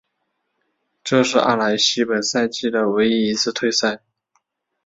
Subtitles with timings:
[1.03, 4.01] 这是阿莱西本赛季的唯一一次退赛。